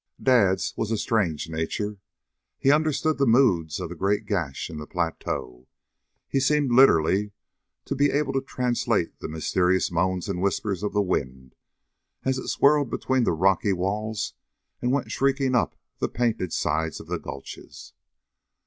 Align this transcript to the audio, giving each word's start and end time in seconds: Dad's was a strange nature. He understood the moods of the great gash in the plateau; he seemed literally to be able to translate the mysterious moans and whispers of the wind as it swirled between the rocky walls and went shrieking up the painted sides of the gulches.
Dad's 0.19 0.73
was 0.75 0.89
a 0.89 0.97
strange 0.97 1.47
nature. 1.47 1.99
He 2.57 2.71
understood 2.71 3.19
the 3.19 3.27
moods 3.27 3.79
of 3.79 3.89
the 3.89 3.95
great 3.95 4.25
gash 4.25 4.67
in 4.67 4.79
the 4.79 4.87
plateau; 4.87 5.67
he 6.27 6.39
seemed 6.39 6.71
literally 6.71 7.33
to 7.85 7.93
be 7.93 8.09
able 8.09 8.33
to 8.33 8.41
translate 8.41 9.19
the 9.19 9.27
mysterious 9.27 9.91
moans 9.91 10.27
and 10.27 10.41
whispers 10.41 10.81
of 10.81 10.93
the 10.93 11.03
wind 11.03 11.53
as 12.25 12.39
it 12.39 12.47
swirled 12.47 12.89
between 12.89 13.25
the 13.25 13.31
rocky 13.31 13.73
walls 13.73 14.33
and 14.81 14.91
went 14.91 15.11
shrieking 15.11 15.53
up 15.53 15.77
the 15.99 16.09
painted 16.09 16.51
sides 16.51 16.99
of 16.99 17.05
the 17.05 17.19
gulches. 17.19 17.93